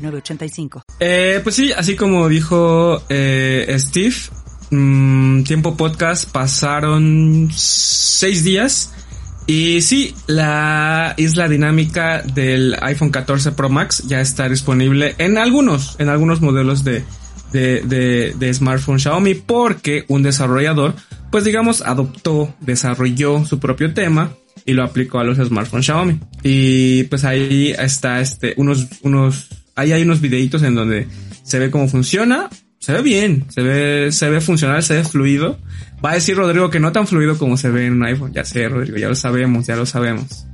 906985. 0.00 0.82
Eh, 1.00 1.40
pues 1.42 1.54
sí, 1.54 1.72
así 1.72 1.96
como 1.96 2.28
dijo 2.28 3.02
eh, 3.08 3.74
Steve, 3.78 4.14
mm, 4.70 5.42
tiempo 5.44 5.76
podcast 5.76 6.30
pasaron 6.30 7.48
seis 7.52 8.44
días. 8.44 8.92
Y 9.46 9.80
sí, 9.82 10.14
la 10.26 11.14
isla 11.16 11.48
dinámica 11.48 12.22
del 12.22 12.76
iPhone 12.82 13.10
14 13.10 13.52
Pro 13.52 13.68
Max 13.68 14.04
ya 14.06 14.20
está 14.20 14.48
disponible 14.48 15.16
en 15.18 15.38
algunos, 15.38 15.96
en 15.98 16.08
algunos 16.08 16.40
modelos 16.40 16.84
de, 16.84 17.04
de, 17.52 17.80
de, 17.80 18.34
de 18.38 18.54
smartphone 18.54 19.00
Xiaomi 19.00 19.34
porque 19.34 20.04
un 20.08 20.22
desarrollador, 20.22 20.94
pues 21.32 21.44
digamos, 21.44 21.82
adoptó, 21.82 22.54
desarrolló 22.60 23.44
su 23.44 23.58
propio 23.58 23.92
tema 23.92 24.30
y 24.64 24.72
lo 24.72 24.84
aplicó 24.84 25.18
a 25.18 25.24
los 25.24 25.38
smartphones 25.38 25.86
Xiaomi. 25.86 26.20
Y 26.42 27.04
pues 27.04 27.24
ahí 27.24 27.74
está 27.76 28.20
este, 28.20 28.54
unos, 28.56 28.86
unos, 29.02 29.48
ahí 29.74 29.92
hay 29.92 30.02
unos 30.02 30.20
videitos 30.20 30.62
en 30.62 30.74
donde 30.74 31.06
se 31.42 31.58
ve 31.58 31.70
cómo 31.70 31.88
funciona. 31.88 32.48
Se 32.78 32.92
ve 32.92 33.02
bien, 33.02 33.44
se 33.50 33.60
ve, 33.62 34.10
se 34.10 34.30
ve 34.30 34.40
funcional, 34.40 34.82
se 34.82 34.94
ve 34.94 35.04
fluido. 35.04 35.58
Va 36.02 36.12
a 36.12 36.14
decir 36.14 36.36
Rodrigo 36.36 36.70
que 36.70 36.80
no 36.80 36.92
tan 36.92 37.06
fluido 37.06 37.36
como 37.36 37.56
se 37.58 37.68
ve 37.68 37.86
en 37.86 37.94
un 37.94 38.04
iPhone. 38.04 38.32
Ya 38.32 38.44
sé, 38.44 38.68
Rodrigo, 38.68 38.96
ya 38.96 39.08
lo 39.08 39.14
sabemos, 39.14 39.66
ya 39.66 39.76
lo 39.76 39.84
sabemos. 39.84 40.46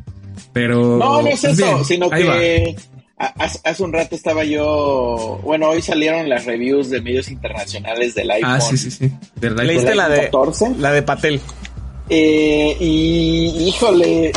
Pero. 0.53 0.99
No, 0.99 1.23
no 1.23 1.29
es 1.29 1.45
eso, 1.45 1.75
bien, 1.75 1.85
sino 1.85 2.09
ahí 2.11 2.25
que 2.25 2.77
hace, 3.17 3.61
hace 3.65 3.83
un 3.83 3.93
rato 3.93 4.15
estaba 4.15 4.45
yo. 4.45 5.41
Bueno, 5.45 5.69
hoy 5.69 5.83
salieron 5.83 6.29
las 6.29 6.45
reviews 6.45 6.91
de 6.91 7.01
medios 7.01 7.31
internacionales 7.31 8.15
del 8.15 8.31
va. 8.31 8.35
iPhone. 8.35 8.51
Ah, 8.51 8.61
sí, 8.61 8.77
sí, 8.77 8.91
sí. 8.91 9.13
¿Verdad? 9.37 9.65
Leíste 9.65 9.89
del 9.89 9.97
la 9.99 10.07
iPhone 10.07 10.21
de 10.21 10.31
14. 10.31 10.75
la 10.79 10.93
de 10.93 11.03
Patel. 11.03 11.41
Eh, 12.09 12.77
y 12.81 13.69
híjole. 13.69 14.33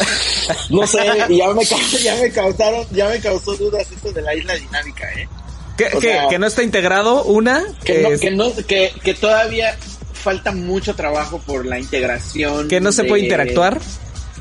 No 0.70 0.86
sé, 0.86 0.98
ya 1.28 1.48
me, 1.52 1.64
ya 2.02 2.16
me 2.16 2.30
causaron, 2.30 2.86
ya 2.90 3.08
me 3.08 3.20
causó 3.20 3.56
dudas 3.56 3.86
esto 3.90 4.12
de 4.12 4.22
la 4.22 4.34
isla 4.34 4.54
dinámica, 4.54 5.08
¿eh? 5.14 5.28
¿Qué, 5.76 5.90
O 5.94 6.00
qué? 6.00 6.12
sea- 6.12 6.28
que 6.28 6.38
no 6.38 6.46
está 6.46 6.62
integrado 6.62 7.24
una 7.24 7.62
Que 7.84 8.02
no, 8.02 8.08
es- 8.10 8.20
que 8.20 8.30
no, 8.30 8.54
que, 8.66 8.92
que 9.02 9.14
todavía 9.14 9.76
falta 10.12 10.52
mucho 10.52 10.94
trabajo 10.94 11.38
por 11.40 11.64
la 11.66 11.78
integración. 11.78 12.68
que 12.68 12.80
no 12.80 12.92
se 12.92 13.02
de- 13.02 13.08
puede 13.08 13.22
interactuar. 13.22 13.80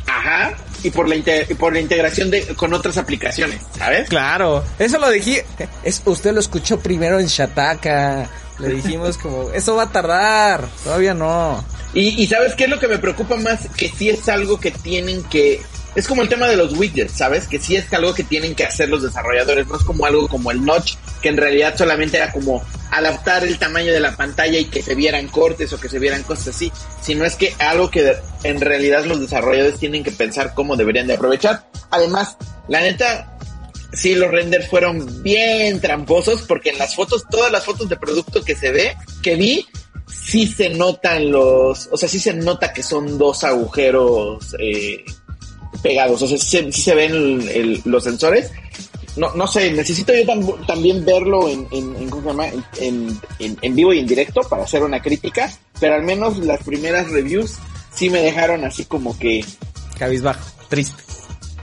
Ajá. 0.08 0.56
Y 0.84 0.90
por 0.92 1.08
la 1.10 1.16
y 1.16 1.22
por 1.58 1.74
la 1.74 1.80
integración 1.80 2.32
de 2.32 2.42
con 2.56 2.74
otras 2.74 2.98
aplicaciones, 2.98 3.62
¿sabes? 3.78 4.08
Claro, 4.10 4.64
eso 4.80 4.98
lo 4.98 5.10
dije. 5.10 5.46
Es, 5.84 6.02
usted 6.06 6.32
lo 6.34 6.40
escuchó 6.40 6.80
primero 6.80 7.20
en 7.20 7.28
Shataka. 7.28 8.30
Le 8.60 8.70
dijimos 8.70 9.18
como, 9.18 9.52
eso 9.52 9.76
va 9.76 9.84
a 9.84 9.92
tardar. 9.92 10.68
Todavía 10.84 11.14
no. 11.14 11.64
Y, 11.94 12.22
y 12.22 12.28
sabes 12.28 12.56
qué 12.56 12.66
es 12.66 12.70
lo 12.70 12.80
que 12.80 12.88
me 12.88 13.00
preocupa 13.00 13.36
más, 13.36 13.68
que 13.76 13.90
sí 13.90 14.10
es 14.10 14.30
algo 14.30 14.60
que 14.60 14.72
tienen 14.72 15.24
que, 15.24 15.62
es 15.96 16.08
como 16.08 16.22
el 16.22 16.30
tema 16.30 16.48
de 16.48 16.56
los 16.56 16.78
widgets, 16.78 17.14
¿sabes? 17.14 17.48
Que 17.48 17.60
sí 17.60 17.76
es 17.76 17.92
algo 17.94 18.14
que 18.14 18.24
tienen 18.24 18.56
que 18.56 18.64
hacer 18.64 18.90
los 18.90 19.02
desarrolladores, 19.02 19.68
no 19.68 19.76
es 19.76 19.84
como 19.84 20.06
algo 20.06 20.28
como 20.28 20.52
el 20.52 20.64
notch, 20.64 20.96
que 21.22 21.30
en 21.30 21.38
realidad 21.38 21.76
solamente 21.78 22.18
era 22.18 22.32
como 22.32 22.64
adaptar 22.92 23.44
el 23.44 23.58
tamaño 23.58 23.92
de 23.92 24.00
la 24.00 24.16
pantalla 24.16 24.58
y 24.60 24.66
que 24.66 24.82
se 24.82 24.96
vieran 24.96 25.28
cortes 25.28 25.74
o 25.74 25.80
que 25.80 25.90
se 25.90 26.00
vieran 26.00 26.24
cosas 26.24 26.56
así, 26.56 26.72
sino 27.02 27.26
es 27.26 27.36
que 27.36 27.54
algo 27.60 27.90
que 27.90 28.16
en 28.44 28.62
realidad 28.62 29.06
los 29.06 29.20
desarrolladores 29.20 29.80
tienen 29.80 30.04
que 30.04 30.12
pensar 30.12 30.54
cómo 30.54 30.76
deberían 30.76 31.08
de 31.08 31.16
aprovechar. 31.16 31.68
Además, 31.90 32.38
la 32.68 32.82
neta, 32.82 33.38
sí, 33.92 34.16
los 34.16 34.32
renders 34.32 34.70
fueron 34.70 35.24
bien 35.24 35.82
tramposos 35.82 36.44
porque 36.44 36.70
en 36.70 36.78
las 36.78 36.96
fotos, 36.96 37.26
todas 37.30 37.52
las 37.52 37.66
fotos 37.66 37.90
de 37.90 37.98
producto 37.98 38.44
que 38.44 38.56
se 38.56 38.72
ve, 38.72 38.96
que 39.24 39.36
vi, 39.36 39.68
sí 40.12 40.48
se 40.48 40.70
notan 40.70 41.32
los, 41.32 41.88
o 41.92 41.98
sea, 41.98 42.08
sí 42.10 42.20
se 42.20 42.34
nota 42.34 42.72
que 42.74 42.84
son 42.84 43.18
dos 43.18 43.44
agujeros 43.44 44.56
eh, 44.60 45.04
pegados, 45.82 46.22
o 46.22 46.28
sea, 46.28 46.38
sí, 46.38 46.46
se- 46.48 46.72
sí 46.72 46.82
se 46.82 46.96
ven 46.96 47.12
el- 47.14 47.50
el- 47.50 47.82
los 47.86 48.04
sensores. 48.04 48.52
No, 49.16 49.34
no 49.34 49.48
sé, 49.48 49.72
necesito 49.72 50.14
yo 50.14 50.24
tam- 50.24 50.66
también 50.68 51.04
verlo 51.04 51.50
en, 51.50 51.68
en, 51.72 51.96
en, 51.96 52.10
¿cómo 52.10 52.22
se 52.24 52.28
llama? 52.30 52.48
En, 52.48 52.64
en- 52.80 53.22
en- 53.40 53.58
en 53.62 53.76
vivo 53.76 53.94
y 53.94 54.00
en 54.00 54.08
directo 54.08 54.42
para 54.50 54.64
hacer 54.64 54.84
una 54.84 55.02
crítica, 55.02 55.52
pero 55.80 55.96
al 55.96 56.04
menos 56.04 56.38
las 56.38 56.64
primeras 56.64 57.10
reviews 57.10 57.56
sí 57.94 58.10
me 58.10 58.22
dejaron 58.22 58.64
así 58.66 58.86
como 58.86 59.18
que 59.18 59.44
Cabizbajo, 59.98 60.46
triste. 60.70 61.02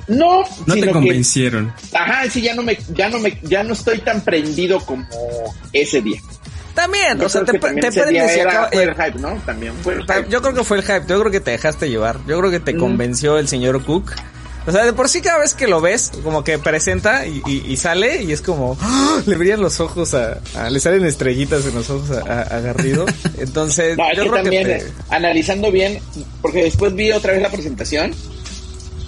no, 0.08 0.42
No 0.66 0.74
te 0.74 0.82
que- 0.82 0.90
convencieron. 0.90 1.72
Ajá, 1.92 2.28
sí, 2.28 2.42
ya 2.42 2.54
no 2.54 2.62
me, 2.62 2.76
ya 2.94 3.08
no 3.08 3.18
me, 3.20 3.38
ya 3.44 3.62
no 3.62 3.72
estoy 3.74 3.98
tan 4.00 4.20
prendido 4.22 4.80
como 4.80 5.06
ese 5.72 6.02
día. 6.02 6.20
También, 6.76 7.18
Yo 7.18 7.26
o 7.26 7.28
sea, 7.28 7.44
te, 7.44 7.58
te 7.58 8.12
y 8.12 8.16
era- 8.16 8.50
acaba- 8.50 8.68
fue 8.70 8.82
el 8.84 8.90
eh, 8.90 8.94
hype, 8.96 9.18
¿no? 9.18 9.34
También 9.44 9.72
fue 9.82 9.94
el 9.94 10.02
hype. 10.02 10.26
Yo 10.28 10.40
creo 10.42 10.54
que 10.54 10.62
fue 10.62 10.76
el 10.76 10.82
hype, 10.84 11.02
yo 11.08 11.18
creo 11.18 11.32
que 11.32 11.40
te 11.40 11.50
dejaste 11.50 11.88
llevar, 11.90 12.18
yo 12.28 12.38
creo 12.38 12.50
que 12.52 12.60
te 12.60 12.74
Mm. 12.74 12.78
convenció 12.78 13.38
el 13.38 13.48
señor 13.48 13.82
Cook. 13.84 14.12
O 14.68 14.72
sea, 14.72 14.84
de 14.84 14.92
por 14.92 15.08
sí 15.08 15.20
cada 15.22 15.38
vez 15.38 15.54
que 15.54 15.68
lo 15.68 15.80
ves, 15.80 16.10
como 16.24 16.42
que 16.44 16.58
presenta 16.58 17.24
y, 17.24 17.40
y- 17.46 17.64
y 17.68 17.76
sale 17.76 18.22
y 18.24 18.32
es 18.32 18.42
como, 18.42 18.76
¡ah! 18.80 19.20
le 19.24 19.36
brillan 19.36 19.60
los 19.60 19.78
ojos 19.80 20.12
a, 20.14 20.38
a- 20.56 20.68
le 20.70 20.78
salen 20.80 21.04
estrellitas 21.06 21.64
en 21.66 21.74
los 21.76 21.88
ojos 21.88 22.10
a, 22.10 22.20
a- 22.32 22.42
a 22.42 22.60
Garrido. 22.60 23.06
Entonces, 23.38 23.96
No, 23.96 24.12
yo 24.12 24.22
creo 24.24 24.42
también, 24.42 24.66
que 24.66 24.72
eh, 24.74 24.78
te- 24.80 25.14
analizando 25.14 25.70
bien, 25.70 26.00
porque 26.42 26.64
después 26.64 26.94
vi 26.94 27.12
otra 27.12 27.32
vez 27.32 27.42
la 27.42 27.50
presentación 27.50 28.12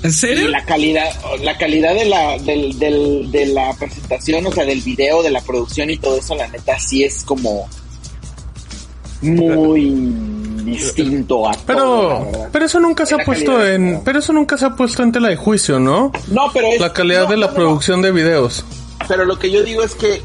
¿En 0.02 0.10
y 0.10 0.12
serio? 0.12 0.48
la 0.48 0.64
calidad, 0.64 1.08
la 1.42 1.56
calidad 1.58 1.94
de 1.94 2.04
la, 2.04 2.38
del, 2.38 2.78
del, 2.78 3.30
de 3.32 3.46
la 3.46 3.72
presentación, 3.74 4.46
o 4.46 4.52
sea, 4.52 4.64
del 4.64 4.80
video, 4.82 5.22
de 5.22 5.30
la 5.30 5.40
producción 5.40 5.90
y 5.90 5.96
todo 5.96 6.16
eso, 6.16 6.34
la 6.34 6.46
neta 6.48 6.78
sí 6.78 7.02
es 7.04 7.24
como 7.24 7.68
muy 9.22 9.90
distinto 10.64 11.48
a 11.48 11.52
todo, 11.52 11.62
Pero, 11.66 12.24
verdad. 12.30 12.48
pero 12.52 12.64
eso 12.66 12.78
nunca 12.80 13.06
se 13.06 13.14
ha 13.14 13.18
puesto 13.24 13.64
en, 13.66 13.92
no. 13.94 14.02
pero 14.04 14.18
eso 14.20 14.32
nunca 14.32 14.56
se 14.56 14.66
ha 14.66 14.76
puesto 14.76 15.02
en 15.02 15.12
tela 15.12 15.28
de 15.28 15.36
juicio, 15.36 15.80
¿no? 15.80 16.12
No, 16.28 16.50
pero 16.52 16.68
es, 16.68 16.80
La 16.80 16.92
calidad 16.92 17.24
no, 17.24 17.30
de 17.30 17.36
la 17.38 17.46
no, 17.48 17.54
producción 17.54 18.02
de 18.02 18.12
videos. 18.12 18.64
Pero 19.08 19.24
lo 19.24 19.38
que 19.38 19.50
yo 19.50 19.62
digo 19.64 19.82
es 19.82 19.94
que 19.94 20.22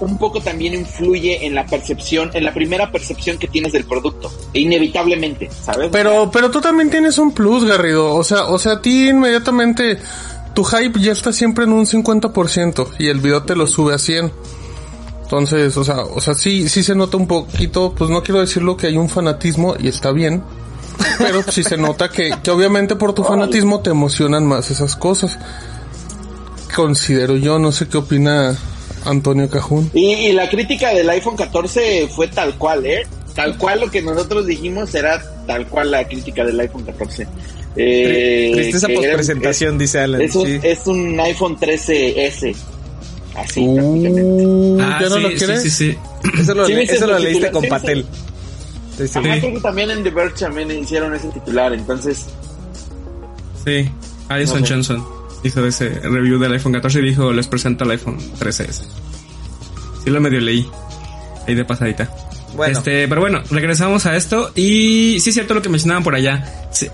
un 0.00 0.18
poco 0.18 0.40
también 0.40 0.74
influye 0.74 1.46
en 1.46 1.54
la 1.54 1.66
percepción, 1.66 2.30
en 2.34 2.44
la 2.44 2.52
primera 2.52 2.90
percepción 2.90 3.38
que 3.38 3.48
tienes 3.48 3.72
del 3.72 3.84
producto, 3.84 4.32
inevitablemente, 4.52 5.50
¿sabes? 5.50 5.90
Pero, 5.92 6.30
pero 6.30 6.50
tú 6.50 6.60
también 6.60 6.90
tienes 6.90 7.18
un 7.18 7.32
plus, 7.32 7.64
Garrido. 7.64 8.14
O 8.14 8.24
sea, 8.24 8.46
o 8.46 8.58
sea, 8.58 8.72
a 8.72 8.82
ti 8.82 9.08
inmediatamente 9.08 9.98
tu 10.54 10.64
hype 10.64 11.00
ya 11.00 11.12
está 11.12 11.32
siempre 11.32 11.64
en 11.64 11.72
un 11.72 11.86
50% 11.86 12.88
y 12.98 13.08
el 13.08 13.20
video 13.20 13.42
te 13.44 13.56
lo 13.56 13.66
sube 13.66 13.94
a 13.94 13.98
100. 13.98 14.32
Entonces, 15.22 15.76
o 15.76 15.84
sea, 15.84 16.02
o 16.02 16.20
sea, 16.20 16.34
sí, 16.34 16.68
sí 16.68 16.82
se 16.82 16.94
nota 16.94 17.16
un 17.16 17.26
poquito, 17.26 17.94
pues 17.96 18.10
no 18.10 18.22
quiero 18.22 18.40
decirlo 18.40 18.76
que 18.76 18.88
hay 18.88 18.98
un 18.98 19.08
fanatismo 19.08 19.76
y 19.78 19.88
está 19.88 20.12
bien, 20.12 20.42
pero 21.18 21.42
sí 21.42 21.62
se 21.62 21.78
nota 21.78 22.10
que, 22.10 22.34
que 22.42 22.50
obviamente 22.50 22.96
por 22.96 23.14
tu 23.14 23.24
fanatismo 23.24 23.80
te 23.80 23.90
emocionan 23.90 24.46
más 24.46 24.70
esas 24.70 24.94
cosas. 24.94 25.38
Considero 26.74 27.36
yo, 27.36 27.58
no 27.58 27.72
sé 27.72 27.88
qué 27.88 27.98
opina 27.98 28.56
Antonio 29.04 29.48
Cajún. 29.48 29.90
Y, 29.94 30.12
y 30.12 30.32
la 30.32 30.48
crítica 30.48 30.92
del 30.94 31.08
iPhone 31.10 31.36
14 31.36 32.08
fue 32.08 32.28
tal 32.28 32.54
cual, 32.56 32.84
¿eh? 32.86 33.06
Tal 33.34 33.56
cual 33.56 33.80
lo 33.80 33.90
que 33.90 34.02
nosotros 34.02 34.46
dijimos 34.46 34.94
era 34.94 35.22
tal 35.46 35.66
cual 35.66 35.90
la 35.90 36.06
crítica 36.06 36.44
del 36.44 36.58
iPhone 36.60 36.84
14. 36.84 37.26
Eh, 37.76 38.50
tristeza 38.54 38.86
que 38.86 38.92
era- 38.94 39.02
post-presentación, 39.16 39.78
dice 39.78 40.00
Alan. 40.00 40.20
Es, 40.20 40.34
un, 40.36 40.46
sí. 40.46 40.60
es 40.62 40.86
un 40.86 41.18
iPhone 41.20 41.56
13S. 41.58 42.54
Así, 43.34 43.60
Uh, 43.66 43.76
prácticamente. 44.02 44.82
Ah, 44.82 44.98
¿Ya 45.00 45.08
no 45.08 45.14
sí, 45.16 45.22
lo 45.22 45.28
sí, 45.30 45.34
quieres? 45.36 45.62
sí, 45.62 45.70
sí. 45.70 45.96
Eso 46.38 46.54
lo, 46.54 46.66
Sí, 46.66 46.74
le- 46.74 46.82
eso 46.82 47.06
lo 47.06 47.18
leíste 47.18 47.50
con 47.50 47.62
sí, 47.62 47.68
Patel. 47.68 48.06
Sí, 48.98 49.08
sí. 49.08 49.18
Ajá, 49.18 49.40
creo 49.40 49.54
que 49.54 49.60
también 49.60 49.90
en 49.90 50.02
The 50.02 50.10
Verge 50.10 50.36
también 50.40 50.70
hicieron 50.70 51.14
ese 51.14 51.28
titular, 51.28 51.72
entonces... 51.72 52.26
Sí, 53.64 53.88
Alison 54.28 54.60
No 54.60 54.66
sé. 54.66 54.72
Johnson 54.74 55.06
hizo 55.42 55.66
ese 55.66 55.88
review 56.00 56.38
del 56.38 56.52
iPhone 56.52 56.72
14 56.72 57.00
y 57.00 57.02
dijo, 57.02 57.32
les 57.32 57.48
presento 57.48 57.84
el 57.84 57.92
iPhone 57.92 58.18
13S. 58.38 58.84
Sí 60.04 60.10
lo 60.10 60.20
medio 60.20 60.40
leí. 60.40 60.66
Ahí 61.46 61.54
de 61.54 61.64
pasadita. 61.64 62.10
Bueno. 62.54 62.78
Este, 62.78 63.08
pero 63.08 63.20
bueno, 63.20 63.42
regresamos 63.50 64.04
a 64.06 64.14
esto 64.16 64.52
y 64.54 65.18
sí 65.20 65.30
es 65.30 65.34
cierto 65.34 65.54
lo 65.54 65.62
que 65.62 65.68
mencionaban 65.68 66.04
por 66.04 66.14
allá. 66.14 66.44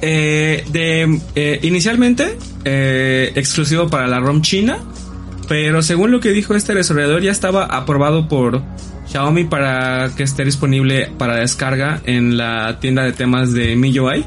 Eh, 0.01 0.65
de 0.71 1.21
eh, 1.35 1.61
inicialmente 1.63 2.37
eh, 2.65 3.33
exclusivo 3.35 3.89
para 3.89 4.07
la 4.07 4.21
ROM 4.21 4.41
china, 4.41 4.79
pero 5.49 5.83
según 5.83 6.13
lo 6.13 6.21
que 6.21 6.31
dijo 6.31 6.55
este 6.55 6.75
desarrollador 6.75 7.23
ya 7.23 7.33
estaba 7.33 7.65
aprobado 7.65 8.29
por 8.29 8.63
Xiaomi 9.09 9.45
para 9.45 10.11
que 10.17 10.23
esté 10.23 10.45
disponible 10.45 11.11
para 11.19 11.37
descarga 11.37 12.01
en 12.05 12.37
la 12.37 12.79
tienda 12.81 13.03
de 13.03 13.13
temas 13.13 13.53
de 13.53 13.75
MIUI. 13.75 14.25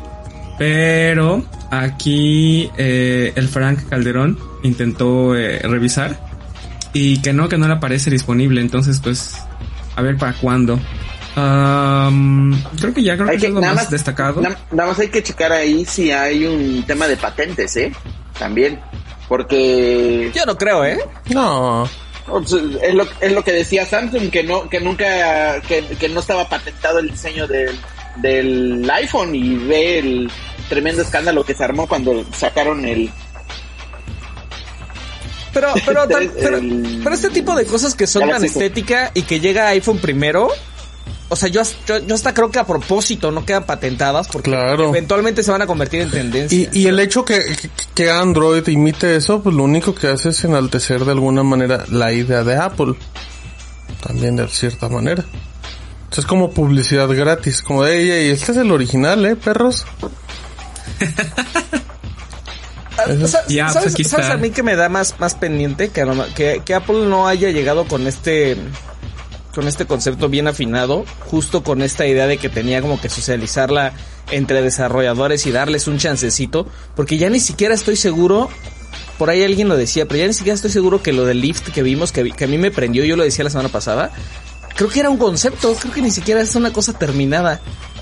Pero 0.57 1.44
aquí 1.71 2.69
eh, 2.77 3.33
el 3.35 3.47
Frank 3.47 3.89
Calderón 3.89 4.38
intentó 4.63 5.35
eh, 5.35 5.59
revisar 5.63 6.19
y 6.94 7.21
que 7.21 7.33
no, 7.33 7.50
que 7.50 7.57
no 7.57 7.68
le 7.68 7.73
aparece 7.73 8.09
disponible. 8.12 8.62
Entonces, 8.62 9.00
pues, 9.01 9.35
a 9.95 10.01
ver 10.01 10.18
para 10.18 10.33
cuándo. 10.33 10.79
Am, 11.35 12.62
creo 12.79 12.94
que 12.94 13.03
ya 13.03 13.15
creo 13.15 13.25
que, 13.27 13.31
Hay 13.31 13.38
es 13.38 13.44
que, 13.44 13.50
lo 13.50 13.62
nada, 13.62 13.73
más 13.73 13.83
más, 13.83 13.91
destacado. 13.91 14.41
na- 14.41 14.57
nada 14.71 14.89
más 14.89 15.00
hay 15.00 15.07
que 15.07 15.23
checar 15.23 15.51
ahí 15.53 15.85
si 15.85 16.12
hay 16.12 16.45
un 16.45 16.83
tema 16.85 17.07
de 17.07 17.15
patentes, 17.18 17.75
¿eh? 17.77 17.91
También. 18.38 18.79
Porque 19.29 20.29
Yo 20.35 20.45
no 20.45 20.57
creo, 20.57 20.83
¿eh? 20.83 21.00
No. 21.33 21.85
es, 21.85 22.94
lo, 22.94 23.06
es 23.21 23.31
lo 23.31 23.44
que 23.45 23.53
decía 23.53 23.85
Samsung, 23.85 24.29
que 24.29 24.44
no 24.44 24.68
que 24.69 24.81
nunca, 24.81 25.62
que, 25.62 25.85
que 25.97 26.09
no 26.09 26.19
estaba 26.19 26.50
patentado 26.50 27.00
el 27.00 27.09
diseño 27.12 27.47
del, 27.47 27.77
del 28.18 28.89
iPhone 28.91 29.33
y 29.33 29.56
ve 29.56 30.00
el 30.00 30.31
tremendo 30.71 31.01
escándalo 31.01 31.44
que 31.44 31.53
se 31.53 31.63
armó 31.65 31.85
cuando 31.85 32.25
sacaron 32.33 32.85
el... 32.85 33.12
Pero, 35.53 35.68
pero, 35.85 36.07
tal- 36.07 36.31
pero, 36.39 36.59
pero 37.03 37.13
este 37.15 37.29
tipo 37.29 37.53
de 37.56 37.65
cosas 37.65 37.94
que 37.94 38.07
son 38.07 38.27
tan 38.29 38.44
estética 38.44 39.12
y 39.13 39.23
que 39.23 39.39
llega 39.41 39.65
a 39.65 39.69
iPhone 39.71 39.97
primero, 40.00 40.47
o 41.27 41.35
sea, 41.35 41.50
yo, 41.50 41.62
yo, 41.85 42.00
yo 42.00 42.15
hasta 42.15 42.33
creo 42.33 42.50
que 42.51 42.59
a 42.59 42.65
propósito 42.65 43.31
no 43.31 43.45
quedan 43.45 43.65
patentadas 43.65 44.29
porque 44.29 44.50
Claro. 44.51 44.89
eventualmente 44.89 45.44
se 45.44 45.51
van 45.51 45.62
a 45.62 45.68
convertir 45.68 46.01
en 46.03 46.12
tendencia. 46.12 46.57
Y, 46.57 46.69
y 46.83 46.88
el 46.88 47.00
hecho 47.01 47.25
que, 47.25 47.39
que- 47.39 47.69
que 47.94 48.09
Android 48.09 48.65
imite 48.69 49.15
eso, 49.18 49.44
pues 49.44 49.53
lo 49.56 49.63
único 49.63 49.94
que 49.94 50.07
hace 50.07 50.29
es 50.29 50.41
enaltecer 50.45 51.03
de 51.03 51.12
alguna 51.12 51.44
manera 51.44 51.83
la 51.89 52.13
idea 52.13 52.44
de 52.45 52.56
Apple. 52.56 52.94
También 54.07 54.38
de 54.38 54.47
cierta 54.47 54.88
manera. 54.88 55.23
O 56.09 56.13
sea, 56.13 56.21
es 56.21 56.25
como 56.27 56.51
publicidad 56.51 57.07
gratis, 57.09 57.62
como 57.62 57.83
de, 57.83 58.00
ey, 58.01 58.09
ey, 58.12 58.29
este 58.31 58.51
es 58.53 58.57
el 58.57 58.71
original, 58.71 59.25
eh, 59.25 59.35
perros. 59.35 59.85
Ah, 62.98 63.04
Eso- 63.07 63.28
sa- 63.28 63.48
Ya, 63.48 63.66
pues, 63.72 63.94
¿Sabes, 63.94 64.07
sabes 64.10 64.28
a 64.30 64.38
mí 64.38 64.51
que 64.51 64.63
me 64.63 64.75
da 64.75 64.89
más, 64.89 65.16
más 65.19 65.36
pendiente? 65.36 65.89
Que, 65.89 66.06
que, 66.36 66.62
que 66.63 66.74
Apple 66.74 67.06
no 67.07 67.28
haya 67.28 67.50
llegado 67.50 67.86
con 67.88 68.06
este 68.07 68.57
con 69.56 69.68
este 69.68 69.86
concepto 69.86 70.30
bien 70.30 70.48
afinado, 70.48 71.04
justo 71.25 71.62
con 71.62 71.81
esta 71.81 72.06
idea 72.07 72.25
de 72.25 72.38
que 72.38 72.48
tenía 72.48 72.81
como 72.81 73.01
que 73.01 73.10
socializarla 73.10 73.92
entre 74.31 74.62
desarrolladores 74.62 75.45
y 75.45 75.51
darles 75.51 75.88
un 75.88 75.98
chancecito, 75.98 76.68
porque 76.95 77.18
ya 77.18 77.30
ni 77.30 77.42
siquiera 77.42 77.75
estoy 77.75 77.98
seguro, 77.98 78.48
por 79.18 79.30
ahí 79.30 79.44
alguien 79.44 79.68
lo 79.68 79.75
decía, 79.75 80.06
pero 80.07 80.19
ya 80.19 80.28
ni 80.28 80.33
siquiera 80.33 80.56
estoy 80.56 80.72
seguro 80.72 81.04
que 81.04 81.12
lo 81.12 81.25
del 81.25 81.42
lift 81.42 81.68
que 81.74 81.83
vimos, 81.83 82.13
que, 82.13 82.31
que 82.31 82.45
a 82.45 82.48
mí 82.48 82.57
me 82.57 82.72
prendió, 82.72 83.04
yo 83.04 83.18
lo 83.18 83.24
decía 83.24 83.44
la 83.44 83.50
semana 83.50 83.68
pasada, 83.68 84.12
creo 84.78 84.88
que 84.89 85.01
era 85.01 85.10
un 85.10 85.18
concepto, 85.18 85.75
creo 85.75 85.94
que 85.94 86.01
ni 86.01 86.12
siquiera 86.12 86.39
es 86.39 86.56
una 86.56 86.72
cosa 86.72 86.94
terminada. 86.94 87.60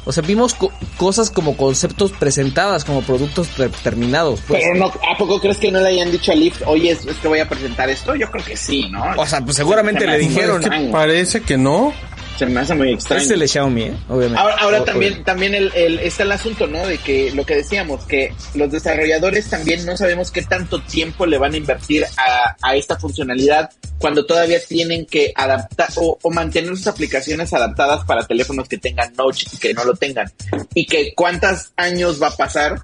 O 0.10 0.12
sea, 0.12 0.24
vimos 0.24 0.56
co- 0.56 0.72
cosas 0.98 1.30
como 1.30 1.56
conceptos 1.56 2.12
presentadas, 2.14 2.84
como 2.84 3.04
productos 3.04 3.48
ter- 3.50 3.70
terminados. 3.70 4.40
Pues. 4.48 4.64
Pero 4.64 4.76
no, 4.80 4.86
¿a 4.88 5.16
poco 5.20 5.40
crees 5.40 5.58
que 5.58 5.72
no 5.72 5.80
le 5.82 5.90
hayan 5.90 6.12
dicho 6.12 6.32
a 6.32 6.36
Lyft, 6.36 6.64
oye, 6.66 6.90
es, 6.90 7.06
es 7.06 7.16
que 7.18 7.28
voy 7.28 7.38
a 7.40 7.48
presentar 7.48 7.88
esto? 7.92 8.16
Yo 8.16 8.32
creo 8.32 8.44
que 8.44 8.58
sí, 8.58 8.90
¿no? 8.90 9.04
O 9.18 9.28
sea, 9.28 9.42
pues 9.42 9.56
seguramente 9.58 10.00
Se 10.02 10.06
me 10.08 10.14
le 10.14 10.18
dijeron. 10.18 10.64
Parece 10.92 11.42
que 11.42 11.58
no. 11.60 11.94
Se 12.40 12.46
me 12.46 12.62
hace 12.62 12.74
muy 12.74 12.94
extraño. 12.94 13.22
Es 13.22 13.30
el 13.32 13.40
de 13.42 13.48
Xiaomi, 13.50 13.84
¿eh? 13.84 13.94
Obviamente. 14.08 14.40
Ahora, 14.40 14.56
ahora 14.60 14.82
O- 14.82 14.86
también, 14.86 15.24
también 15.26 15.54
el, 15.54 15.72
el- 15.76 16.00
está 16.00 16.24
el 16.24 16.32
asunto, 16.32 16.68
¿no? 16.68 16.88
De 16.88 16.98
que 16.98 17.32
lo 17.34 17.46
que 17.46 17.56
decíamos, 17.58 18.06
que 18.06 18.34
los 18.56 18.72
desarrolladores 18.72 19.50
también 19.50 19.86
no 19.86 19.98
sabemos 19.98 20.32
qué 20.32 20.42
tanto 20.44 20.82
tiempo 20.82 21.26
le 21.26 21.38
van 21.38 21.54
a 21.54 21.58
invertir 21.58 22.06
a, 22.18 22.56
a 22.62 22.76
esta 22.78 22.98
funcionalidad 22.98 23.70
cuando 23.98 24.26
todavía 24.26 24.60
tienen 24.66 25.06
que 25.06 25.34
adaptar 25.36 25.90
o, 25.98 26.18
o 26.22 26.32
mantener 26.32 26.70
sus 26.78 26.88
aplicaciones 26.88 27.54
adaptadas 27.54 28.06
para 28.06 28.26
teléfonos 28.26 28.70
que 28.70 28.78
tengan 28.78 29.14
Notch 29.18 29.44
y 29.54 29.58
que 29.58 29.74
no 29.74 29.84
lo 29.84 29.94
tengan. 29.96 30.32
Y 30.74 30.86
que 30.86 31.14
cuántos 31.14 31.74
años 31.76 32.22
va 32.24 32.28
a 32.28 32.38
pasar 32.38 32.84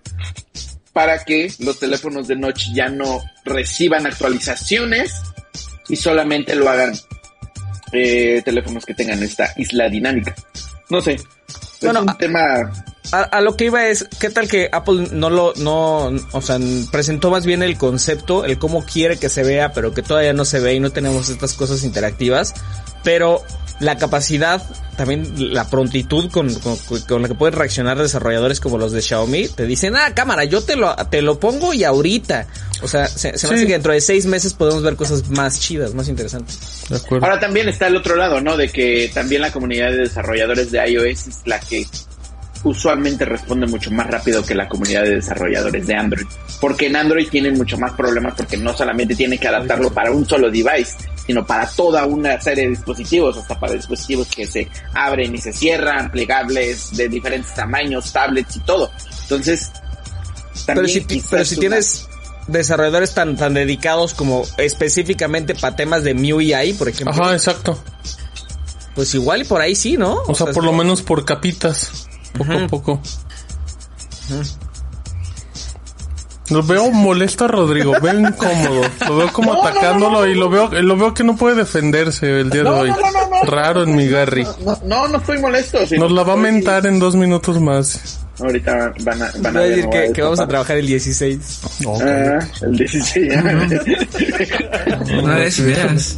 para 0.92 1.24
que 1.24 1.50
los 1.60 1.80
teléfonos 1.80 2.28
de 2.28 2.36
Notch 2.36 2.68
ya 2.74 2.90
no 2.90 3.24
reciban 3.46 4.06
actualizaciones 4.06 5.13
y 5.88 5.96
solamente 5.96 6.56
lo 6.56 6.69
hagan 6.69 6.94
eh, 7.97 8.42
teléfonos 8.44 8.86
que 8.86 8.94
tengan 8.94 9.21
esta 9.24 9.51
isla 9.57 9.89
dinámica. 9.89 10.33
No 10.89 11.01
sé. 11.01 11.13
Es 11.13 11.25
Bueno, 11.81 12.01
un 12.01 12.09
a- 12.09 12.18
tema. 12.18 12.71
A, 13.12 13.21
a 13.21 13.42
lo 13.42 13.56
que 13.56 13.65
iba 13.65 13.88
es, 13.88 14.07
¿qué 14.19 14.30
tal 14.31 14.47
que 14.47 14.68
Apple 14.71 15.09
no 15.12 15.30
lo, 15.30 15.53
no, 15.57 16.12
o 16.31 16.42
sea, 16.42 16.57
presentó 16.92 17.30
más 17.30 17.45
bien 17.45 17.62
el 17.62 17.77
concepto, 17.77 18.45
el 18.45 18.57
cómo 18.57 18.83
quiere 18.83 19.18
que 19.18 19.30
se 19.30 19.44
vea, 19.44 19.74
pero 19.74 19.94
que 19.94 20.01
todavía 20.01 20.33
no 20.33 20.44
se 20.44 20.59
ve 20.59 20.74
y 20.74 20.80
no 20.80 20.89
tenemos 20.92 21.30
estas 21.30 21.53
cosas 21.53 21.83
interactivas, 21.83 22.56
pero 23.03 23.44
la 23.80 23.98
capacidad, 23.98 24.62
también 24.95 25.54
la 25.54 25.69
prontitud 25.69 26.31
con, 26.31 26.54
con, 26.56 26.77
con 27.07 27.22
la 27.22 27.27
que 27.27 27.36
pueden 27.36 27.57
reaccionar 27.60 27.98
desarrolladores 27.98 28.60
como 28.60 28.77
los 28.77 28.92
de 28.94 29.01
Xiaomi, 29.01 29.50
te 29.50 29.66
dicen, 29.66 29.95
ah, 29.98 30.13
cámara, 30.13 30.45
yo 30.45 30.62
te 30.62 30.75
lo, 30.75 30.95
te 31.10 31.22
lo 31.22 31.39
pongo 31.39 31.74
y 31.74 31.83
ahorita. 31.83 32.48
O 32.81 32.88
sea, 32.88 33.07
se, 33.07 33.38
se 33.38 33.48
me 33.48 33.54
Sí. 33.54 33.56
hace 33.56 33.66
que 33.68 33.74
dentro 33.74 33.92
de 33.94 34.01
seis 34.01 34.25
meses 34.25 34.54
podemos 34.54 34.81
ver 34.83 34.95
cosas 34.95 35.30
más 35.30 35.60
chidas, 35.60 35.94
más 35.94 36.07
interesantes. 36.07 36.83
De 36.89 36.98
acuerdo. 36.98 37.25
Ahora 37.25 37.39
también 37.39 37.68
está 37.68 37.88
el 37.88 37.95
otro 37.98 38.16
lado, 38.16 38.39
¿no? 38.42 38.56
De 38.57 38.69
que 38.69 39.10
también 39.13 39.42
la 39.42 39.51
comunidad 39.51 39.92
de 39.92 39.98
desarrolladores 39.98 40.71
de 40.71 40.89
iOS 40.92 41.28
es 41.28 41.42
la 41.45 41.60
que 41.60 41.86
usualmente 42.63 43.25
responde 43.25 43.68
mucho 43.68 43.92
más 43.92 44.07
rápido 44.07 44.44
que 44.44 44.56
la 44.56 44.68
comunidad 44.68 45.04
de 45.04 45.16
desarrolladores 45.16 45.86
de 45.86 45.95
Android. 45.95 46.25
Porque 46.60 46.88
en 46.88 46.95
Android 46.95 47.28
tienen 47.30 47.56
mucho 47.56 47.78
más 47.78 47.92
problemas 47.94 48.33
porque 48.36 48.57
no 48.57 48.75
solamente 48.75 49.16
tienen 49.16 49.38
que 49.38 49.48
adaptarlo 49.48 49.94
para 49.94 50.12
un 50.12 50.28
solo 50.28 50.50
device, 50.50 50.95
sino 51.25 51.45
para 51.45 51.68
toda 51.68 52.06
una 52.06 52.39
serie 52.39 52.66
de 52.66 52.69
dispositivos, 52.72 53.38
hasta 53.38 53.60
para 53.60 53.74
dispositivos 53.74 54.27
que 54.27 54.45
se 54.48 54.69
abren 54.94 55.33
y 55.36 55.39
se 55.39 55.51
cierran, 55.54 56.12
plegables 56.12 56.95
de 56.95 57.10
diferentes 57.10 57.54
tamaños, 57.54 58.12
tablets 58.13 58.56
y 58.57 58.60
todo. 58.60 58.92
Entonces, 59.24 59.72
Pero 60.66 60.81
también 60.81 61.10
si, 61.10 61.22
pero 61.30 61.44
si 61.45 61.56
una- 61.56 61.60
tienes 61.62 62.07
desarrolladores 62.48 63.13
tan, 63.16 63.36
tan 63.36 63.56
dedicados 63.56 64.13
como 64.13 64.44
específicamente 64.57 65.56
para 65.56 65.75
temas 65.75 66.04
de 66.04 66.13
MIUI 66.13 66.54
ahí, 66.54 66.74
por 66.74 66.88
ejemplo, 66.89 67.12
Ajá, 67.24 67.33
exacto. 67.33 67.78
pues 68.94 69.13
igual 69.16 69.42
y 69.42 69.45
por 69.45 69.62
ahí 69.62 69.75
sí, 69.75 69.98
¿no? 69.98 70.21
O 70.28 70.36
sea, 70.36 70.48
por 70.48 70.63
lo 70.63 70.71
menos 70.74 71.01
por 71.01 71.25
capitas. 71.25 72.07
Poco 72.38 72.51
a 72.54 72.68
poco. 72.68 73.01
Lo 76.50 76.62
veo 76.62 76.92
molesto 76.92 77.45
a 77.45 77.47
Rodrigo, 77.47 77.94
veo 78.01 78.19
incómodo, 78.19 78.81
lo 79.07 79.18
veo 79.18 79.33
como 79.33 79.53
No, 79.56 79.63
atacándolo 79.65 80.12
no, 80.12 80.19
no, 80.21 80.27
y 80.27 80.36
lo 80.36 80.50
veo, 80.50 80.69
lo 80.69 80.97
veo 80.97 81.13
que 81.13 81.24
no 81.24 81.36
puede 81.36 81.56
defenderse 81.56 82.42
el 82.42 82.50
día 82.50 82.63
de 82.63 82.69
hoy. 82.69 82.89
no, 82.89 82.97
no, 82.97 83.12
no, 83.12 83.30
no. 83.30 83.44
Raro 83.44 83.83
en 83.83 83.95
mi 83.95 84.07
Gary. 84.07 84.45
No, 84.63 84.80
no, 84.86 85.07
no 85.07 85.18
estoy 85.18 85.39
molesto. 85.39 85.86
sino 85.88 86.03
Nos 86.03 86.12
la 86.12 86.24
va 86.24 86.33
a 86.33 86.38
mentar 86.38 86.86
en 86.86 87.00
dos 87.00 87.15
minutos 87.15 87.59
más. 87.59 88.19
Ahorita 88.39 88.94
van 89.01 89.21
a, 89.21 89.31
van 89.39 89.57
a 89.57 89.59
Voy 89.59 89.59
a 89.59 89.62
ver, 89.62 89.75
decir 89.75 89.89
que, 89.89 90.12
que 90.13 90.21
vamos 90.21 90.39
a 90.39 90.47
trabajar 90.47 90.77
el 90.77 90.86
16. 90.86 91.62
Ok. 91.86 92.01
Ah, 92.01 92.39
el 92.62 92.77
16. 92.77 93.33
Una 95.24 95.36
vez 95.36 95.59
ideas. 95.59 96.18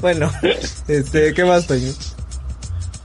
Bueno, 0.00 0.32
este, 0.88 1.32
¿qué 1.34 1.44
más, 1.44 1.66
Toño? 1.66 1.92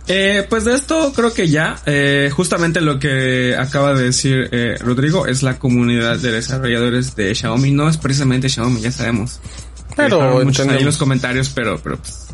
Eh, 0.07 0.45
pues 0.49 0.63
de 0.63 0.73
esto 0.73 1.11
creo 1.13 1.33
que 1.33 1.49
ya, 1.49 1.77
eh, 1.85 2.29
justamente 2.33 2.79
lo 2.79 2.97
que 2.97 3.55
acaba 3.57 3.93
de 3.93 4.05
decir 4.05 4.49
eh, 4.51 4.75
Rodrigo 4.79 5.27
es 5.27 5.43
la 5.43 5.59
comunidad 5.59 6.17
de 6.17 6.31
desarrolladores 6.31 7.15
de 7.15 7.35
Xiaomi. 7.35 7.71
No 7.71 7.89
es 7.89 7.97
precisamente 7.97 8.47
Xiaomi, 8.49 8.81
ya 8.81 8.91
sabemos. 8.91 9.39
Pero 9.95 10.43
muchos 10.43 10.67
ahí 10.67 10.79
en 10.79 10.85
los 10.85 10.97
comentarios, 10.97 11.49
pero, 11.49 11.79
pero 11.83 11.97
pues, 11.97 12.27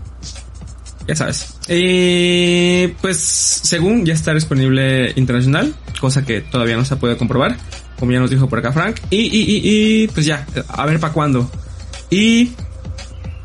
ya 1.07 1.15
sabes. 1.15 1.55
Y 1.67 2.87
pues 3.01 3.17
según 3.19 4.05
ya 4.05 4.13
está 4.13 4.33
disponible 4.33 5.13
internacional, 5.15 5.73
cosa 5.99 6.25
que 6.25 6.41
todavía 6.41 6.75
no 6.75 6.85
se 6.85 6.95
puede 6.97 7.17
comprobar, 7.17 7.57
como 7.97 8.11
ya 8.11 8.19
nos 8.19 8.29
dijo 8.29 8.47
por 8.47 8.59
acá 8.59 8.71
Frank. 8.71 8.99
Y, 9.09 9.17
y, 9.17 9.41
y, 9.41 10.03
y 10.03 10.07
pues 10.09 10.25
ya, 10.25 10.45
a 10.67 10.85
ver 10.85 10.99
para 10.99 11.13
cuándo. 11.13 11.49
Y 12.09 12.51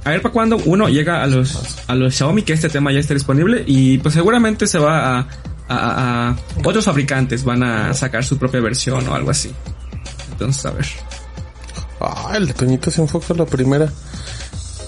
a 0.08 0.12
ver 0.12 0.22
para 0.22 0.32
cuándo 0.32 0.56
uno 0.64 0.88
llega 0.88 1.22
a 1.22 1.26
los 1.26 1.78
a 1.86 1.94
los 1.94 2.14
Xiaomi 2.14 2.42
que 2.42 2.52
este 2.52 2.68
tema 2.68 2.92
ya 2.92 2.98
esté 3.00 3.14
disponible 3.14 3.62
y 3.66 3.98
pues 3.98 4.14
seguramente 4.14 4.66
se 4.66 4.78
va 4.78 5.18
a, 5.18 5.18
a, 5.20 5.26
a- 5.68 6.28
a- 6.30 6.36
otros 6.64 6.84
fabricantes 6.84 7.44
van 7.44 7.62
a 7.62 7.94
sacar 7.94 8.24
su 8.24 8.38
propia 8.38 8.60
versión 8.60 9.06
o 9.08 9.14
algo 9.14 9.30
así. 9.30 9.50
Entonces 10.32 10.64
a 10.66 10.70
ver. 10.72 10.86
Ah, 12.00 12.32
el 12.36 12.46
de 12.46 12.54
Toñito 12.54 12.90
se 12.90 13.00
enfoca 13.02 13.34
a 13.34 13.36
la 13.36 13.46
primera. 13.46 13.90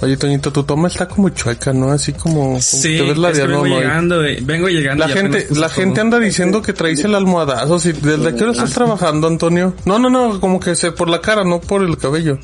Oye, 0.03 0.17
Toñito, 0.17 0.51
tu 0.51 0.63
toma 0.63 0.89
está 0.89 1.07
como 1.07 1.29
chueca, 1.29 1.75
¿no? 1.75 1.91
Así 1.91 2.13
como, 2.15 2.41
como 2.43 2.61
Sí, 2.63 2.97
te 2.97 3.03
ves 3.03 3.19
la 3.19 3.31
es 3.31 3.37
de 3.37 3.43
que 3.43 3.49
vengo 3.49 3.67
llegando, 3.67 4.25
eh, 4.25 4.39
vengo 4.41 4.69
llegando. 4.69 5.07
La 5.07 5.13
gente, 5.13 5.47
la 5.51 5.69
gente 5.69 6.01
anda 6.01 6.19
diciendo 6.19 6.63
que 6.63 6.73
traes 6.73 7.05
el 7.05 7.15
almohadazo. 7.15 7.79
Si, 7.79 7.93
¿Desde 7.93 8.35
qué 8.35 8.45
hora 8.45 8.53
estás 8.53 8.71
trabajando, 8.73 9.27
Antonio? 9.27 9.75
No, 9.85 9.99
no, 9.99 10.09
no, 10.09 10.41
como 10.41 10.59
que 10.59 10.75
se 10.75 10.93
por 10.93 11.11
la 11.11 11.21
cara, 11.21 11.45
no 11.45 11.61
por 11.61 11.83
el 11.83 11.99
cabello. 11.99 12.39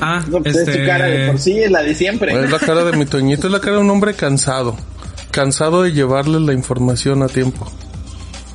Ah, 0.00 0.22
No, 0.28 0.42
pues 0.42 0.56
este... 0.56 0.70
es 0.72 0.78
tu 0.78 0.86
cara 0.86 1.06
de 1.06 1.26
por 1.30 1.38
sí, 1.38 1.58
es 1.60 1.70
la 1.70 1.82
de 1.82 1.94
siempre. 1.94 2.44
Es 2.44 2.50
la 2.50 2.58
cara 2.58 2.84
de 2.84 2.96
mi 2.96 3.04
Toñito, 3.06 3.46
es 3.46 3.52
la 3.52 3.60
cara 3.60 3.76
de 3.76 3.82
un 3.82 3.90
hombre 3.90 4.14
cansado. 4.14 4.76
Cansado 5.30 5.82
de 5.82 5.92
llevarle 5.92 6.40
la 6.40 6.52
información 6.52 7.22
a 7.22 7.26
tiempo. 7.28 7.66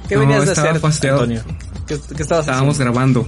¿Qué 0.08 0.16
No, 0.16 0.22
venías 0.22 0.46
de 0.46 0.52
hacer, 0.54 0.80
fastidiado. 0.80 1.22
Antonio? 1.22 1.42
¿Qué, 1.88 1.98
qué 2.16 2.24
estabas 2.24 2.46
Estábamos 2.46 2.76
haciendo? 2.76 2.94
grabando 2.94 3.28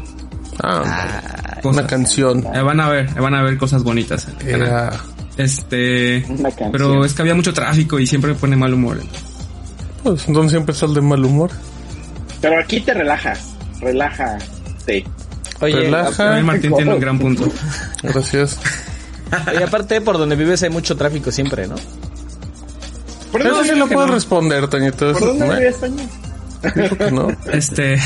Ah, 0.63 1.57
cosas. 1.61 1.77
una 1.79 1.87
canción. 1.87 2.45
Eh, 2.53 2.61
van 2.61 2.79
a 2.79 2.89
ver, 2.89 3.09
eh, 3.15 3.19
van 3.19 3.33
a 3.35 3.41
ver 3.41 3.57
cosas 3.57 3.83
bonitas. 3.83 4.27
en 4.27 4.33
el 4.47 4.51
canal. 4.59 4.61
Era, 4.67 4.91
Este, 5.37 6.25
pero 6.71 7.03
es 7.05 7.13
que 7.13 7.21
había 7.21 7.33
mucho 7.35 7.53
tráfico 7.53 7.99
y 7.99 8.05
siempre 8.05 8.33
me 8.33 8.39
pone 8.39 8.55
mal 8.55 8.73
humor. 8.73 8.99
pues, 10.03 10.27
entonces 10.27 10.51
siempre 10.51 10.73
estás 10.73 10.93
de 10.93 11.01
mal 11.01 11.23
humor. 11.23 11.49
Pero 12.41 12.59
aquí 12.59 12.79
te 12.81 12.93
relajas, 12.93 13.53
relájate. 13.79 15.05
Oye, 15.61 15.75
Relaja. 15.75 16.41
Martín 16.41 16.73
tiene 16.75 16.93
un 16.93 16.99
gran 16.99 17.19
punto. 17.19 17.47
Gracias. 18.03 18.59
y 19.59 19.63
aparte 19.63 20.01
por 20.01 20.17
donde 20.17 20.35
vives 20.35 20.61
hay 20.63 20.69
mucho 20.69 20.97
tráfico 20.97 21.31
siempre, 21.31 21.67
¿no? 21.67 21.75
¿Por 23.31 23.41
Eso 23.41 23.63
sí 23.63 23.75
lo 23.75 23.87
puedo 23.87 24.07
no. 24.07 24.13
responder, 24.13 24.67
Toñito. 24.67 25.13
¿por 25.13 25.21
dónde 25.21 25.47
¿no? 25.47 25.53
vive 25.55 25.67
España? 25.69 26.03
Dijo 26.75 26.97
que 26.97 27.11
no. 27.11 27.27
Este, 27.51 27.97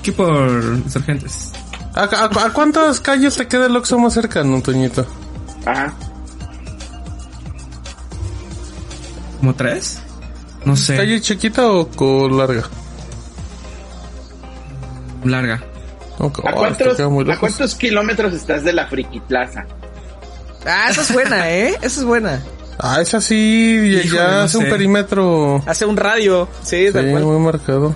aquí 0.00 0.10
por 0.10 0.48
Insurgentes. 0.84 1.52
¿A, 1.94 2.00
a, 2.04 2.46
a 2.46 2.52
cuántas 2.52 3.00
calles 3.00 3.36
te 3.36 3.46
queda 3.46 3.66
el 3.66 3.76
Oxxo 3.76 3.98
más 3.98 4.12
cercano, 4.14 4.60
Toñito? 4.60 5.06
Ajá. 5.64 5.94
¿Como 9.38 9.54
tres? 9.54 9.98
No 10.64 10.74
sé, 10.76 10.96
¿Calle 10.96 11.20
chiquita 11.20 11.66
o 11.70 12.28
larga? 12.28 12.64
larga. 15.24 15.62
¿A, 16.18 16.24
oh, 16.24 16.32
cuántos, 16.32 16.96
queda 16.96 17.08
muy 17.08 17.24
¿A 17.24 17.28
lejos. 17.28 17.40
cuántos 17.40 17.74
kilómetros 17.74 18.32
estás 18.34 18.64
de 18.64 18.72
la 18.72 18.86
Friki 18.86 19.20
Plaza? 19.20 19.66
Ah, 20.66 20.88
esa 20.90 21.02
es 21.02 21.12
buena, 21.12 21.50
¿eh? 21.50 21.70
Esa 21.82 22.00
es 22.00 22.04
buena. 22.04 22.42
Ah, 22.78 23.00
es 23.00 23.14
así, 23.14 23.90
ya- 23.92 24.02
Híjole, 24.02 24.16
ya 24.22 24.30
no 24.32 24.40
hace 24.42 24.58
un 24.58 24.64
perímetro. 24.68 25.62
Hace 25.66 25.86
un 25.86 25.96
radio, 25.96 26.48
sí, 26.62 26.88
Sí, 26.92 26.98
muy 26.98 27.38
marcado. 27.38 27.94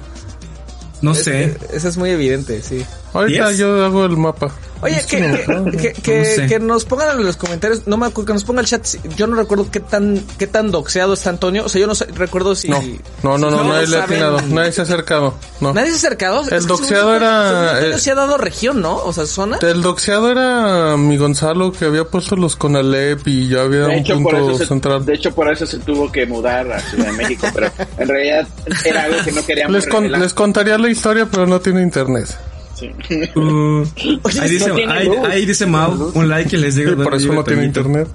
No 1.02 1.12
Es- 1.12 1.24
sé. 1.24 1.44
es- 1.44 1.56
Esa 1.72 1.88
es 1.88 1.96
muy 1.96 2.10
evidente, 2.10 2.62
sí. 2.62 2.84
Ahorita 3.12 3.52
yo 3.52 3.84
hago 3.84 4.04
el 4.04 4.16
mapa. 4.16 4.50
Oye, 4.82 4.96
Es 4.96 5.04
que, 5.04 5.18
que, 5.18 5.92
que, 5.92 5.92
que- 6.02 6.18
No 6.18 6.24
sé. 6.24 6.46
que 6.46 6.58
nos 6.58 6.84
pongan 6.86 7.20
en 7.20 7.26
los 7.26 7.36
comentarios, 7.36 7.86
no 7.86 7.98
me 7.98 8.06
acuerdo, 8.06 8.28
que 8.28 8.32
nos 8.32 8.44
ponga 8.44 8.62
el 8.62 8.66
chat, 8.66 8.86
yo 9.14 9.26
no 9.26 9.36
recuerdo 9.36 9.70
qué 9.70 9.80
tan, 9.80 10.24
qué 10.38 10.46
tan 10.46 10.70
doxeado 10.70 11.12
está 11.12 11.28
Antonio, 11.28 11.66
o 11.66 11.68
sea, 11.68 11.82
yo 11.82 11.86
no 11.86 11.94
sé- 11.94 12.06
recuerdo 12.14 12.54
si... 12.54 12.68
No, 12.70 12.80
no, 13.22 13.36
no, 13.36 13.62
nadie 13.62 13.88
le 13.88 13.98
ha 13.98 14.04
atinado, 14.04 14.40
nadie 14.48 14.72
se 14.72 14.80
ha 14.80 14.84
acercado, 14.84 15.34
no. 15.60 15.74
¿Nadie 15.74 15.88
se 15.90 15.94
ha 15.96 15.98
acercado? 15.98 16.48
El 16.50 16.66
doxeado 16.66 17.14
era, 17.14 17.72
Antonio- 17.74 17.94
eh, 17.96 17.98
sí 17.98 18.08
ha 18.08 18.14
dado 18.14 18.38
región, 18.38 18.80
¿no? 18.80 18.96
O 18.96 19.12
sea, 19.12 19.26
zona. 19.26 19.58
El 19.60 19.82
doxeado 19.82 20.30
era 20.30 20.96
mi 20.96 21.18
Gonzalo 21.18 21.72
que 21.72 21.84
había 21.84 22.04
puesto 22.04 22.36
los 22.36 22.56
Conalep 22.56 23.20
y 23.28 23.48
ya 23.48 23.60
había 23.60 23.80
De 23.80 23.86
un 23.88 23.92
hecho, 23.92 24.14
punto 24.14 24.56
se, 24.56 24.64
central. 24.64 25.04
de 25.04 25.12
hecho, 25.12 25.34
por 25.34 25.52
eso 25.52 25.66
se 25.66 25.76
tuvo 25.80 26.10
que 26.10 26.24
mudar 26.24 26.72
a 26.72 26.80
Ciudad 26.80 27.04
de 27.04 27.12
México, 27.12 27.46
pero 27.52 27.70
en 27.98 28.08
realidad 28.08 28.48
era 28.86 29.02
algo 29.02 29.18
que 29.22 29.32
no 29.32 29.44
queríamos 29.44 29.74
Les, 29.74 29.86
con- 29.88 30.10
les 30.10 30.32
contaría 30.32 30.78
la 30.78 30.88
historia, 30.88 31.28
pero 31.30 31.46
no 31.46 31.60
tiene 31.60 31.82
internet. 31.82 32.28
Sí. 32.80 32.90
Uh, 33.34 33.84
ahí, 34.40 34.50
dice, 34.50 34.68
no 34.68 34.90
ahí, 34.90 35.08
ahí 35.30 35.46
dice 35.46 35.66
Mau, 35.66 36.12
un 36.14 36.28
like 36.28 36.56
y 36.56 36.58
les 36.58 36.76
digo. 36.76 36.92
Y 36.92 36.96
por 36.96 37.14
eso 37.14 37.32
no 37.32 37.44
tiene 37.44 37.64
internet. 37.64 38.08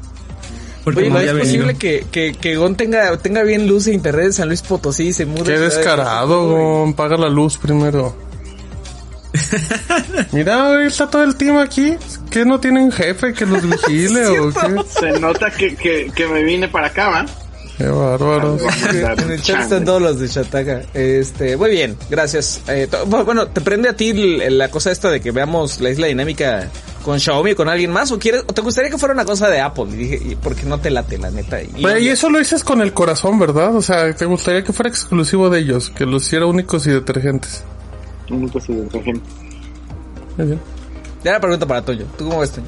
Porque 0.83 1.01
Oye, 1.01 1.09
¿no 1.09 1.19
es 1.19 1.33
posible 1.33 1.75
que, 1.75 2.05
que, 2.11 2.33
que 2.33 2.57
Gon 2.57 2.75
tenga, 2.75 3.17
tenga 3.17 3.41
bien 3.41 3.67
luz 3.67 3.87
e 3.87 3.93
internet 3.93 4.25
en 4.25 4.33
San 4.33 4.47
Luis 4.47 4.61
Potosí 4.61 5.07
y 5.07 5.13
se 5.13 5.25
mude? 5.25 5.43
Qué 5.43 5.59
descarado? 5.59 6.47
Gon, 6.47 6.93
paga 6.93 7.17
la 7.17 7.29
luz 7.29 7.57
primero. 7.57 8.15
Mira, 10.31 10.85
está 10.85 11.09
todo 11.09 11.23
el 11.23 11.35
team 11.35 11.57
aquí. 11.57 11.97
¿Qué 12.29 12.45
no 12.45 12.59
tienen 12.59 12.91
jefe 12.91 13.33
que 13.33 13.45
los 13.45 13.67
vigile 13.87 14.27
o 14.27 14.51
qué? 14.51 14.75
Se 14.87 15.19
nota 15.19 15.49
que, 15.51 15.75
que, 15.75 16.11
que 16.13 16.27
me 16.27 16.43
vine 16.43 16.67
para 16.67 16.87
acá, 16.87 17.09
¿va? 17.09 17.25
Qué 17.77 17.87
bárbaros. 17.87 18.61
En 18.93 19.31
el 19.31 19.41
chat 19.41 19.61
están 19.61 19.83
todos 19.83 20.01
los 20.01 20.19
de 20.19 20.29
Chataca. 20.29 20.81
Este, 20.93 21.57
muy 21.57 21.71
bien, 21.71 21.97
gracias. 22.09 22.61
Eh, 22.67 22.87
bueno, 23.07 23.47
¿te 23.47 23.59
prende 23.61 23.89
a 23.89 23.95
ti 23.95 24.13
la 24.49 24.69
cosa 24.69 24.91
esta 24.91 25.09
de 25.09 25.19
que 25.19 25.31
veamos 25.31 25.81
la 25.81 25.89
isla 25.89 26.07
dinámica 26.07 26.69
con 27.03 27.19
Xiaomi 27.19 27.51
o 27.51 27.55
con 27.55 27.67
alguien 27.67 27.91
más? 27.91 28.11
¿O 28.11 28.19
quieres, 28.19 28.43
o 28.47 28.53
te 28.53 28.61
gustaría 28.61 28.89
que 28.89 28.97
fuera 28.97 29.13
una 29.13 29.25
cosa 29.25 29.49
de 29.49 29.59
Apple? 29.59 29.87
Y 29.91 29.95
dije, 29.95 30.21
¿y 30.23 30.35
¿por 30.35 30.55
qué 30.55 30.65
no 30.65 30.79
te 30.79 30.89
late, 30.89 31.17
la 31.17 31.31
neta? 31.31 31.61
Y, 31.61 31.83
Pero, 31.83 31.99
y 31.99 32.07
eso 32.07 32.29
lo 32.29 32.39
dices 32.39 32.63
con 32.63 32.81
el 32.81 32.93
corazón, 32.93 33.37
¿verdad? 33.39 33.75
O 33.75 33.81
sea, 33.81 34.13
¿te 34.15 34.25
gustaría 34.25 34.63
que 34.63 34.71
fuera 34.71 34.89
exclusivo 34.89 35.49
de 35.49 35.59
ellos? 35.59 35.89
Que 35.89 36.05
los 36.05 36.23
hiciera 36.23 36.45
únicos 36.45 36.87
y 36.87 36.91
detergentes. 36.91 37.63
Un 38.29 38.49
poco 38.49 38.65
de 38.67 38.81
detergente. 38.83 39.29
Muy 40.37 40.47
bien. 40.47 40.59
Ya 41.25 41.33
la 41.33 41.39
pregunta 41.41 41.65
para 41.65 41.81
Toño. 41.81 42.05
¿Tú 42.17 42.25
cómo 42.25 42.39
ves, 42.39 42.51
Toño? 42.51 42.67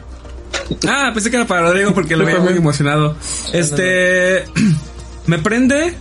Ah, 0.86 1.12
pensé 1.14 1.30
que 1.30 1.38
era 1.38 1.48
para 1.48 1.62
Rodrigo 1.62 1.94
porque 1.94 2.18
lo 2.18 2.26
veía 2.26 2.40
muy 2.40 2.54
emocionado. 2.54 3.16
Este. 3.54 4.44
Me 5.28 5.38
prende. 5.40 5.94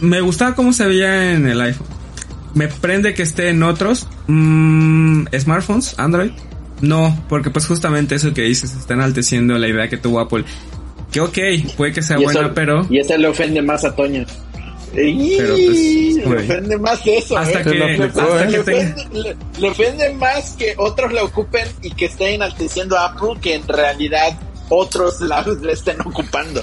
Me 0.00 0.20
gustaba 0.20 0.54
cómo 0.54 0.72
se 0.72 0.86
veía 0.86 1.32
en 1.34 1.46
el 1.48 1.60
iPhone. 1.60 1.86
Me 2.54 2.68
prende 2.68 3.14
que 3.14 3.22
esté 3.22 3.50
en 3.50 3.62
otros 3.62 4.06
mm, 4.26 5.26
smartphones, 5.38 5.94
Android. 5.98 6.30
No, 6.80 7.16
porque 7.28 7.50
pues 7.50 7.66
justamente 7.66 8.14
eso 8.14 8.32
que 8.32 8.42
dices 8.42 8.74
está 8.74 8.94
enalteciendo 8.94 9.58
la 9.58 9.68
idea 9.68 9.88
que 9.88 9.96
tuvo 9.96 10.20
Apple. 10.20 10.44
Que 11.12 11.20
ok, 11.20 11.38
puede 11.76 11.92
que 11.92 12.02
sea 12.02 12.18
Y 12.18 12.24
buena, 12.24 12.40
eso- 12.40 12.54
pero 12.54 12.86
Y 12.90 12.98
eso 12.98 13.16
le 13.16 13.28
ofende 13.28 13.60
más 13.62 13.84
a 13.84 13.94
Toño. 13.94 14.24
Pero, 14.94 15.54
pues, 15.54 16.16
le 16.16 16.22
güey. 16.24 16.44
ofende 16.44 16.78
más 16.78 17.00
eso. 17.06 17.36
hasta 17.36 17.60
¿eh? 17.60 17.64
que, 17.64 17.82
aplicó, 17.82 18.20
hasta 18.22 18.42
¿eh? 18.42 18.46
que 18.46 18.50
le, 18.52 18.58
ofende, 18.60 19.06
le- 19.12 19.36
le 19.60 19.68
ofende 19.70 20.14
más 20.14 20.50
que 20.52 20.74
otros 20.78 21.12
la 21.12 21.24
ocupen 21.24 21.66
y 21.82 21.90
que 21.90 22.06
estén 22.06 22.34
enalteciendo 22.34 22.96
a 22.96 23.06
Apple 23.06 23.34
que 23.40 23.54
en 23.56 23.68
realidad 23.68 24.38
otros 24.70 25.20
la, 25.20 25.42
la 25.60 25.72
estén 25.72 26.00
ocupando. 26.00 26.62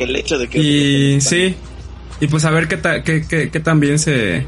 Que 0.00 0.04
el 0.04 0.16
hecho 0.16 0.38
de 0.38 0.48
que... 0.48 0.58
Y 0.58 1.20
sí, 1.20 1.54
y 2.20 2.26
pues 2.26 2.46
a 2.46 2.50
ver 2.50 2.68
qué, 2.68 2.78
ta- 2.78 3.02
qué, 3.02 3.20
qué, 3.28 3.50
bien 3.76 3.98
se, 3.98 4.46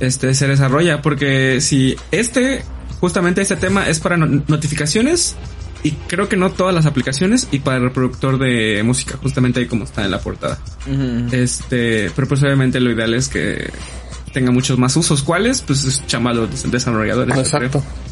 este, 0.00 0.32
se 0.32 0.48
desarrolla, 0.48 1.02
porque 1.02 1.60
si 1.60 1.96
este, 2.10 2.62
justamente 2.98 3.42
este 3.42 3.56
tema 3.56 3.86
es 3.90 4.00
para 4.00 4.16
no- 4.16 4.42
notificaciones, 4.48 5.36
y 5.82 5.90
creo 5.90 6.30
que 6.30 6.38
no 6.38 6.50
todas 6.50 6.74
las 6.74 6.86
aplicaciones, 6.86 7.46
y 7.52 7.58
para 7.58 7.76
el 7.76 7.82
reproductor 7.82 8.38
de 8.38 8.82
música, 8.82 9.18
justamente 9.18 9.60
ahí 9.60 9.66
como 9.66 9.84
está 9.84 10.02
en 10.02 10.12
la 10.12 10.20
portada. 10.20 10.58
Este, 11.30 12.10
pero 12.16 12.26
pues 12.26 12.42
obviamente 12.42 12.80
lo 12.80 12.90
ideal 12.90 13.12
es 13.12 13.28
que 13.28 13.70
tenga 14.32 14.50
muchos 14.50 14.78
más 14.78 14.96
usos. 14.96 15.22
¿Cuáles? 15.22 15.60
Pues 15.60 15.84
es 15.84 16.06
chamba 16.06 16.30
a 16.30 16.34
los 16.34 16.70
desarrolladores. 16.70 17.36
Exacto. 17.36 17.80
creo. 17.80 18.09